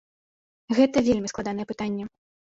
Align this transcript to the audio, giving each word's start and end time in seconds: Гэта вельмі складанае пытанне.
Гэта 0.77 1.03
вельмі 1.07 1.31
складанае 1.33 1.65
пытанне. 1.73 2.03